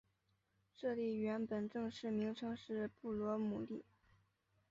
[0.75, 3.85] 这里原本正式名称是布罗姆利。